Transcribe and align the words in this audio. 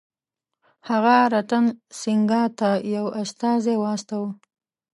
هغه 0.89 1.17
رتن 1.33 1.65
سینګه 1.99 2.41
ته 2.59 2.69
یو 2.95 3.05
استازی 3.21 3.75
واستاوه. 3.79 4.31